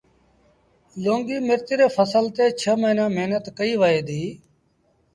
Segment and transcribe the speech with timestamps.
[1.03, 4.29] لونگي مرچ ري ڦسل تي ڇه موهيݩآݩ مهنت ڪئيٚ وهي ديٚ